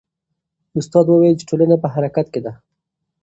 استاد 0.79 1.05
وویل 1.09 1.35
چې 1.39 1.47
ټولنه 1.49 1.75
په 1.83 1.87
حرکت 1.93 2.27
کې 2.33 2.41
ده. 2.45 2.53